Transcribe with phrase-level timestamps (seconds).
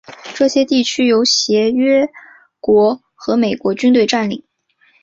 [0.33, 2.09] 这些地区由协约
[2.59, 4.43] 国和美国军队占领。